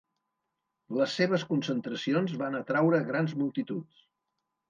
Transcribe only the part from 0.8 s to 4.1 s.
Les seves concentracions van atraure grans multituds.